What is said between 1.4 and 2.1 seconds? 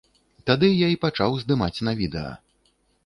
здымаць на